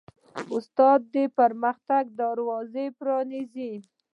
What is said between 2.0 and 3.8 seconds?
دروازې پرانیزي.